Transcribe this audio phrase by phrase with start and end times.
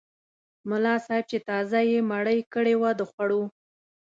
[0.69, 3.41] ملا صاحب چې تازه یې مړۍ کړې وه د خوړو.